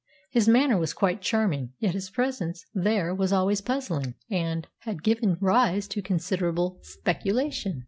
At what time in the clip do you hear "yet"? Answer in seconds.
1.77-1.93